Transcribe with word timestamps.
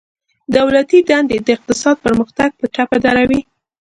دولتي 0.55 0.99
دندي 1.09 1.37
د 1.43 1.47
اقتصاد 1.57 1.95
پرمختګ 2.05 2.49
په 2.59 2.65
ټپه 2.75 2.97
دروي 3.05 3.41